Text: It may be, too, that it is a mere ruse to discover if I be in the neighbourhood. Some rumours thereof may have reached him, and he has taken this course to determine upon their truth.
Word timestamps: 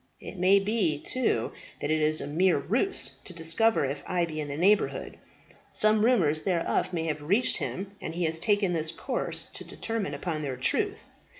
It 0.19 0.35
may 0.35 0.57
be, 0.59 0.97
too, 0.99 1.51
that 1.79 1.91
it 1.91 2.01
is 2.01 2.19
a 2.21 2.25
mere 2.25 2.57
ruse 2.57 3.11
to 3.23 3.33
discover 3.33 3.85
if 3.85 4.01
I 4.07 4.25
be 4.25 4.41
in 4.41 4.47
the 4.47 4.57
neighbourhood. 4.57 5.19
Some 5.69 6.03
rumours 6.03 6.41
thereof 6.41 6.91
may 6.91 7.03
have 7.05 7.21
reached 7.21 7.57
him, 7.57 7.91
and 8.01 8.15
he 8.15 8.23
has 8.23 8.39
taken 8.39 8.73
this 8.73 8.91
course 8.91 9.43
to 9.53 9.63
determine 9.63 10.15
upon 10.15 10.41
their 10.41 10.57
truth. 10.57 11.03